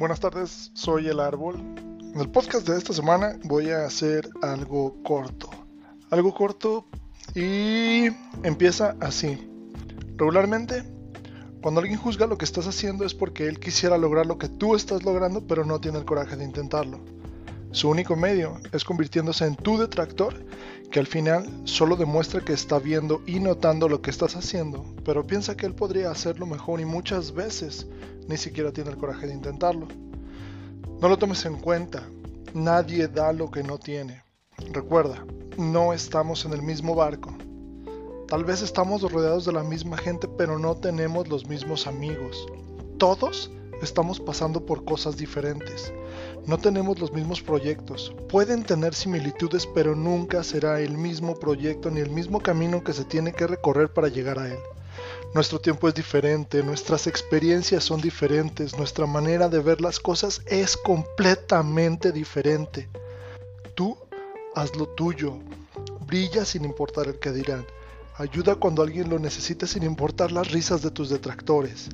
[0.00, 1.56] Buenas tardes, soy el árbol.
[2.14, 5.50] En el podcast de esta semana voy a hacer algo corto.
[6.08, 6.86] Algo corto
[7.34, 8.06] y
[8.42, 9.46] empieza así.
[10.16, 10.84] Regularmente,
[11.60, 14.74] cuando alguien juzga lo que estás haciendo es porque él quisiera lograr lo que tú
[14.74, 16.98] estás logrando, pero no tiene el coraje de intentarlo.
[17.70, 20.32] Su único medio es convirtiéndose en tu detractor,
[20.90, 25.26] que al final solo demuestra que está viendo y notando lo que estás haciendo, pero
[25.26, 27.86] piensa que él podría hacerlo mejor y muchas veces
[28.28, 29.86] ni siquiera tiene el coraje de intentarlo.
[31.00, 32.02] No lo tomes en cuenta,
[32.54, 34.22] nadie da lo que no tiene.
[34.72, 35.24] Recuerda,
[35.56, 37.34] no estamos en el mismo barco.
[38.28, 42.46] Tal vez estamos rodeados de la misma gente, pero no tenemos los mismos amigos.
[42.98, 43.50] Todos
[43.82, 45.92] estamos pasando por cosas diferentes.
[46.46, 48.14] No tenemos los mismos proyectos.
[48.28, 53.04] Pueden tener similitudes, pero nunca será el mismo proyecto ni el mismo camino que se
[53.04, 54.58] tiene que recorrer para llegar a él.
[55.34, 60.76] Nuestro tiempo es diferente, nuestras experiencias son diferentes, nuestra manera de ver las cosas es
[60.76, 62.88] completamente diferente.
[63.74, 63.96] Tú
[64.56, 65.38] haz lo tuyo,
[66.06, 67.64] brilla sin importar el que dirán,
[68.16, 71.90] ayuda cuando alguien lo necesite sin importar las risas de tus detractores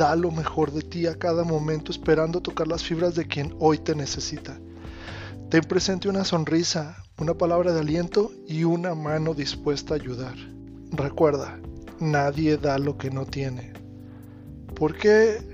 [0.00, 3.76] da lo mejor de ti a cada momento esperando tocar las fibras de quien hoy
[3.76, 4.58] te necesita.
[5.50, 10.36] Ten presente una sonrisa, una palabra de aliento y una mano dispuesta a ayudar.
[10.90, 11.60] Recuerda,
[11.98, 13.74] nadie da lo que no tiene.
[14.74, 15.46] ¿Por qué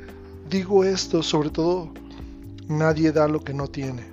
[0.48, 1.24] digo esto?
[1.24, 1.92] Sobre todo,
[2.69, 4.05] nadie da lo que no tiene.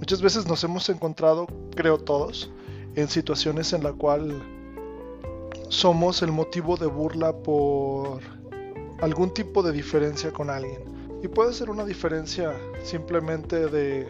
[0.00, 2.50] Muchas veces nos hemos encontrado, creo todos,
[2.96, 4.42] en situaciones en la cual
[5.68, 8.39] somos el motivo de burla por
[9.00, 10.82] algún tipo de diferencia con alguien.
[11.22, 14.08] Y puede ser una diferencia simplemente de,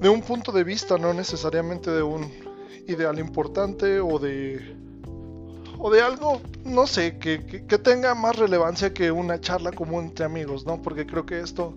[0.00, 2.30] de un punto de vista, no necesariamente de un
[2.86, 4.76] ideal importante o de,
[5.78, 10.24] o de algo, no sé, que, que, tenga más relevancia que una charla común entre
[10.24, 10.80] amigos, ¿no?
[10.80, 11.74] Porque creo que esto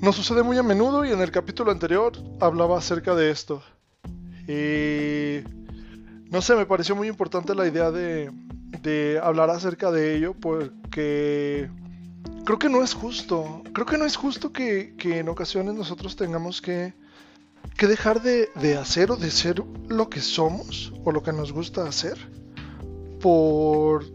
[0.00, 3.62] no sucede muy a menudo y en el capítulo anterior hablaba acerca de esto.
[4.48, 5.42] Y
[6.30, 8.30] no sé, me pareció muy importante la idea de,
[8.82, 10.34] de hablar acerca de ello
[10.96, 11.68] porque
[12.46, 13.62] creo que no es justo.
[13.74, 16.94] Creo que no es justo que, en ocasiones nosotros tengamos que,
[17.76, 21.52] que dejar de, de, hacer o de ser lo que somos o lo que nos
[21.52, 22.16] gusta hacer
[23.20, 24.06] por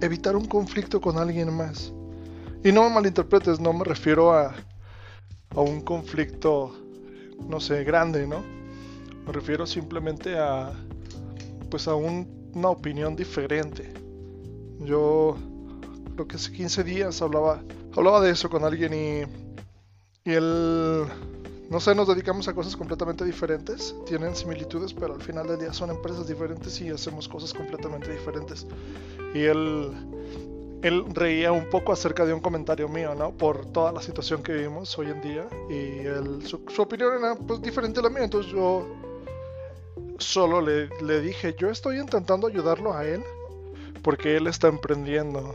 [0.00, 1.92] evitar un conflicto con alguien más.
[2.64, 4.56] Y no me malinterpretes, no me refiero a,
[5.50, 6.74] a un conflicto,
[7.48, 8.42] no sé, grande, ¿no?
[9.24, 10.72] Me refiero simplemente a,
[11.70, 13.92] pues a un una opinión diferente.
[14.80, 15.36] Yo
[16.18, 17.62] creo que hace 15 días hablaba,
[17.96, 21.04] hablaba de eso con alguien y, y él,
[21.70, 25.72] no sé, nos dedicamos a cosas completamente diferentes, tienen similitudes, pero al final del día
[25.72, 28.66] son empresas diferentes y hacemos cosas completamente diferentes.
[29.32, 29.92] Y él,
[30.82, 33.30] él reía un poco acerca de un comentario mío, ¿no?
[33.30, 37.36] Por toda la situación que vivimos hoy en día y él, su, su opinión era
[37.36, 38.84] pues diferente a la mía, entonces yo
[40.18, 43.22] solo le, dije, yo estoy intentando ayudarlo a él
[44.02, 45.54] porque él está emprendiendo,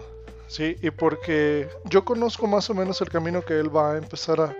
[0.54, 0.78] ¿sí?
[0.84, 4.56] Y porque yo conozco más o menos el camino que él va a empezar a,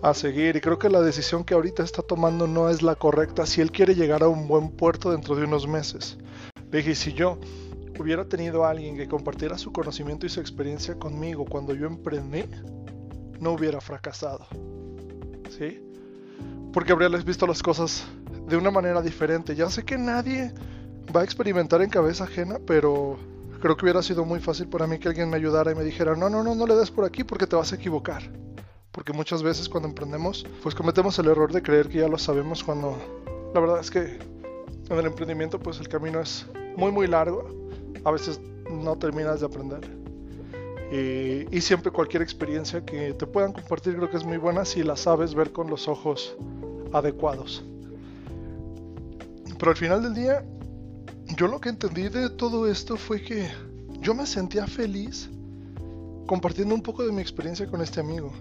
[0.00, 3.44] a seguir y creo que la decisión que ahorita está tomando no es la correcta
[3.44, 6.18] si él quiere llegar a un buen puerto dentro de unos meses.
[6.70, 7.36] Le dije, si yo
[7.98, 12.44] hubiera tenido a alguien que compartiera su conocimiento y su experiencia conmigo cuando yo emprendí,
[13.40, 14.46] no hubiera fracasado.
[15.50, 15.82] ¿Sí?
[16.72, 18.06] Porque habríales visto las cosas
[18.46, 19.56] de una manera diferente.
[19.56, 20.54] Ya sé que nadie
[21.14, 23.18] va a experimentar en cabeza ajena, pero
[23.62, 26.16] creo que hubiera sido muy fácil para mí que alguien me ayudara y me dijera,
[26.16, 28.20] no, no, no, no le des por aquí porque te vas a equivocar.
[28.90, 32.64] Porque muchas veces cuando emprendemos, pues cometemos el error de creer que ya lo sabemos
[32.64, 32.98] cuando
[33.54, 34.18] la verdad es que
[34.90, 36.44] en el emprendimiento pues el camino es
[36.76, 37.48] muy muy largo.
[38.04, 39.80] A veces no terminas de aprender.
[40.90, 44.82] Y, y siempre cualquier experiencia que te puedan compartir creo que es muy buena si
[44.82, 46.36] la sabes ver con los ojos
[46.92, 47.64] adecuados.
[49.56, 50.44] Pero al final del día,
[51.36, 53.48] yo lo que entendí de todo esto fue que
[54.00, 55.28] yo me sentía feliz
[56.26, 58.32] compartiendo un poco de mi experiencia con este amigo.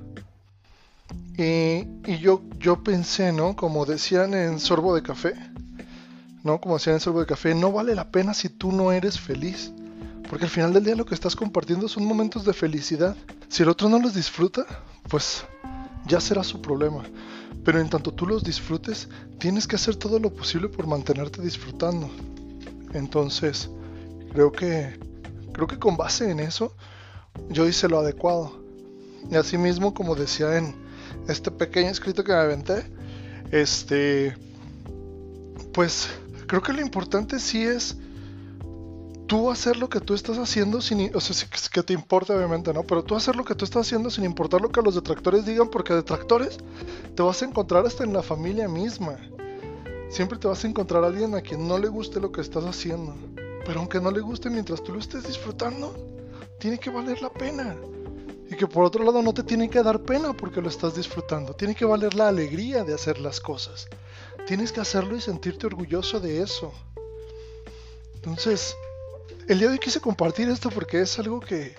[1.38, 3.56] Y, y, yo, yo pensé, ¿no?
[3.56, 5.34] Como decían en Sorbo de Café,
[6.44, 6.60] ¿no?
[6.60, 9.72] Como decían en Sorbo de Café, no vale la pena si tú no eres feliz.
[10.30, 13.16] Porque al final del día lo que estás compartiendo son momentos de felicidad.
[13.50, 14.66] Si el otro no los disfruta,
[15.10, 15.44] pues
[16.08, 17.04] ya será su problema.
[17.66, 22.10] Pero en tanto tú los disfrutes, tienes que hacer todo lo posible por mantenerte disfrutando.
[22.94, 23.70] Entonces,
[24.34, 25.00] creo que
[25.54, 26.74] creo que con base en eso
[27.50, 28.62] yo hice lo adecuado.
[29.30, 30.76] Y asimismo, como decía en
[31.28, 32.86] este pequeño escrito que me aventé,
[33.52, 34.36] este
[35.74, 36.10] pues
[36.48, 37.98] creo que lo importante sí es
[39.32, 42.84] tú hacer lo que tú estás haciendo sin, o sea, que te importe obviamente, ¿no?
[42.84, 45.70] Pero tú hacer lo que tú estás haciendo sin importar lo que los detractores digan,
[45.70, 46.58] porque detractores
[47.16, 49.16] te vas a encontrar hasta en la familia misma.
[50.12, 52.66] Siempre te vas a encontrar a alguien a quien no le guste lo que estás
[52.66, 53.16] haciendo.
[53.66, 55.96] Pero aunque no le guste mientras tú lo estés disfrutando,
[56.60, 57.78] tiene que valer la pena.
[58.50, 61.54] Y que por otro lado no te tiene que dar pena porque lo estás disfrutando.
[61.54, 63.88] Tiene que valer la alegría de hacer las cosas.
[64.46, 66.74] Tienes que hacerlo y sentirte orgulloso de eso.
[68.16, 68.76] Entonces,
[69.48, 71.74] el día de hoy quise compartir esto porque es algo que,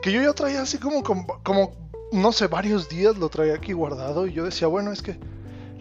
[0.00, 4.28] que yo ya traía así como, como, no sé, varios días lo traía aquí guardado
[4.28, 5.18] y yo decía, bueno, es que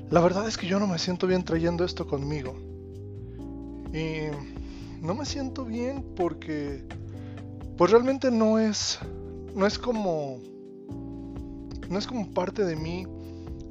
[0.09, 2.55] la verdad es que yo no me siento bien trayendo esto conmigo.
[3.93, 4.27] Y
[5.01, 6.83] no me siento bien porque,
[7.77, 8.99] pues realmente no es,
[9.55, 10.39] no es como,
[11.89, 13.05] no es como parte de mí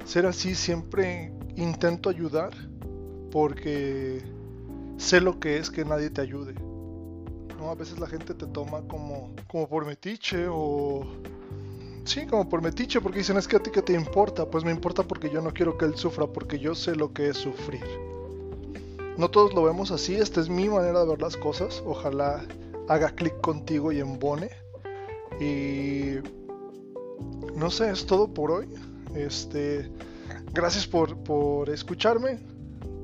[0.05, 2.51] ser así, siempre intento ayudar
[3.31, 4.21] porque
[4.97, 6.55] sé lo que es que nadie te ayude.
[7.59, 11.05] A veces la gente te toma como, como por metiche o...
[12.07, 14.49] Sí, como por metiche, porque dicen, es que a ti que te importa.
[14.49, 17.27] Pues me importa porque yo no quiero que él sufra, porque yo sé lo que
[17.27, 17.83] es sufrir.
[19.17, 21.83] No todos lo vemos así, esta es mi manera de ver las cosas.
[21.85, 22.45] Ojalá
[22.87, 24.49] haga clic contigo y embone.
[25.41, 26.19] Y
[27.53, 28.69] no sé, es todo por hoy.
[29.13, 29.91] Este,
[30.53, 32.39] gracias por, por escucharme.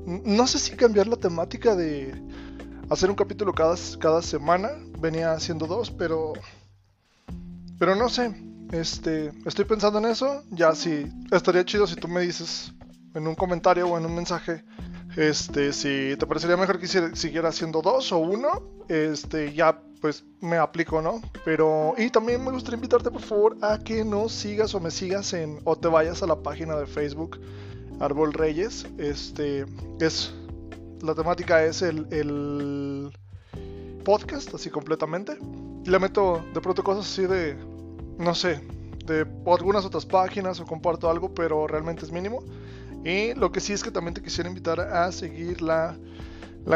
[0.06, 2.14] No sé si cambiar la temática de,
[2.88, 4.70] hacer un capítulo cada, cada semana.
[4.98, 6.32] Venía haciendo dos, pero.
[7.78, 8.43] Pero no sé.
[8.74, 9.32] Este.
[9.46, 10.42] Estoy pensando en eso.
[10.50, 12.72] Ya si estaría chido si tú me dices
[13.14, 14.64] en un comentario o en un mensaje.
[15.16, 20.56] Este, si te parecería mejor que siguiera haciendo dos o uno, este, ya pues me
[20.56, 21.22] aplico, ¿no?
[21.44, 25.32] Pero, y también me gustaría invitarte por favor a que nos sigas o me sigas
[25.32, 27.40] en, o te vayas a la página de Facebook
[28.00, 28.86] Árbol Reyes.
[28.98, 29.66] Este,
[30.00, 30.34] es
[31.00, 33.12] la temática es el,
[34.04, 35.38] podcast, así completamente.
[35.86, 37.56] Le meto de pronto cosas así de,
[38.18, 38.60] no sé,
[39.06, 42.42] de algunas otras páginas o comparto algo, pero realmente es mínimo.
[43.04, 45.96] Y lo que sí es que también te quisiera invitar a seguir la,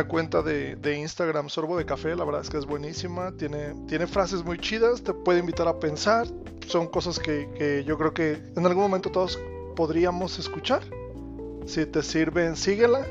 [0.08, 4.44] cuenta de, Instagram Sorbo de Café, la verdad es que es buenísima, tiene, tiene frases
[4.44, 6.26] muy chidas, te puede invitar a pensar,
[6.66, 9.38] son cosas que, que yo creo que en algún momento todos
[9.74, 10.82] podríamos escuchar.
[11.68, 13.06] Si te sirven, síguela.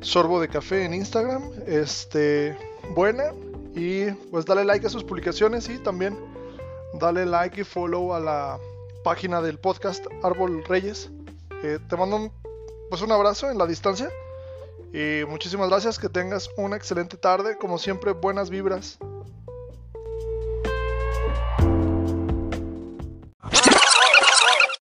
[0.00, 1.42] Sorbo de Café en Instagram.
[1.66, 2.56] Este,
[2.94, 3.32] buena.
[3.74, 6.16] Y pues dale like a sus publicaciones y también
[6.98, 8.58] dale like y follow a la
[9.02, 11.10] página del podcast Árbol Reyes.
[11.62, 12.32] Eh, te mando un,
[12.88, 14.10] pues un abrazo en la distancia.
[14.92, 15.98] Y muchísimas gracias.
[15.98, 17.58] Que tengas una excelente tarde.
[17.58, 18.98] Como siempre, buenas vibras.